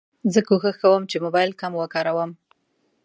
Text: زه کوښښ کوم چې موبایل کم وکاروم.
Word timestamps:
زه 0.33 0.39
کوښښ 0.47 0.75
کوم 0.83 1.01
چې 1.11 1.17
موبایل 1.25 1.51
کم 1.61 1.71
وکاروم. 1.77 2.31